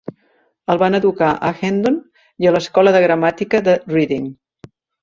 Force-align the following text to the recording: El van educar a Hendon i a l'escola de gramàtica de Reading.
El 0.73 0.79
van 0.83 0.99
educar 0.99 1.29
a 1.49 1.53
Hendon 1.59 2.01
i 2.45 2.51
a 2.53 2.57
l'escola 2.57 2.97
de 2.99 3.07
gramàtica 3.07 3.65
de 3.71 3.79
Reading. 3.97 4.31